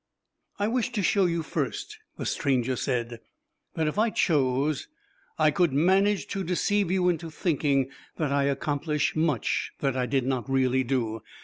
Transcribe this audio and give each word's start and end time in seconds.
"I 0.57 0.67
wish 0.67 0.91
to 0.93 1.03
show 1.03 1.27
you 1.27 1.43
first," 1.43 1.99
the 2.17 2.25
stranger 2.25 2.75
said, 2.75 3.19
"that 3.75 3.85
if 3.87 3.99
I 3.99 4.09
chose, 4.09 4.87
I 5.37 5.51
could 5.51 5.73
manage 5.73 6.25
to 6.29 6.43
deceive 6.43 6.89
you 6.89 7.07
into 7.07 7.29
thinking 7.29 7.91
that 8.15 8.31
I 8.31 8.45
accomplished 8.45 9.15
much 9.15 9.73
that 9.79 9.95
I 9.95 10.07
did 10.07 10.25
not 10.25 10.49
really 10.49 10.83
do. 10.83 11.21